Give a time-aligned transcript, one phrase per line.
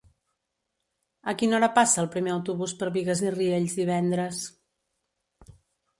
[1.31, 4.45] A quina hora passa el primer autobús per Bigues i Riells divendres?